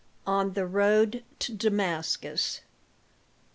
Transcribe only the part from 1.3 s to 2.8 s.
TO DAMASCUS.